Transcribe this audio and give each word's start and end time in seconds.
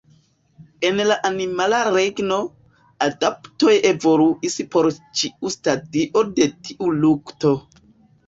En 0.87 0.99
la 1.09 1.15
animala 1.27 1.81
regno, 1.87 2.37
adaptoj 3.07 3.75
evoluis 3.91 4.57
por 4.77 4.89
ĉiu 5.21 5.51
stadio 5.59 6.25
de 6.41 6.49
tiu 6.69 6.91
lukto. 7.05 7.53